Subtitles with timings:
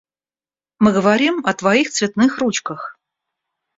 [0.79, 2.97] Мы говорим о твоих цветных ручках.